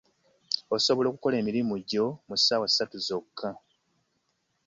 [0.75, 3.49] Osobola okukola emirimu gyo mu ssaawa ssatu zokka.